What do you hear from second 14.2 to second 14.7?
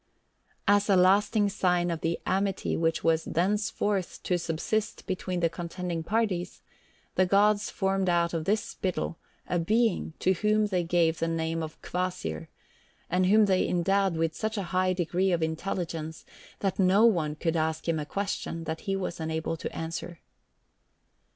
such a